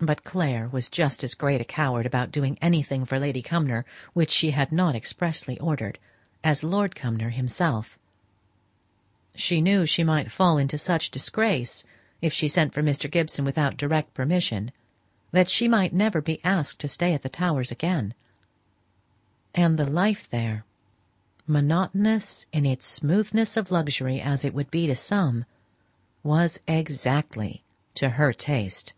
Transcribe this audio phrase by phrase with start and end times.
[0.00, 4.30] But Clare was just as great a coward about doing anything for Lady Cumnor which
[4.30, 5.98] she had not expressly ordered,
[6.42, 7.96] as Lord Cumnor himself.
[9.36, 11.84] She knew she might fall into such disgrace
[12.20, 13.10] if she sent for Mr.
[13.10, 14.72] Gibson without direct permission,
[15.30, 18.14] that she might never be asked to stay at the Towers again;
[19.54, 20.66] and the life there,
[21.46, 25.46] monotonous in its smoothness of luxury as it might be to some,
[26.24, 27.64] was exactly
[27.94, 28.92] to her taste.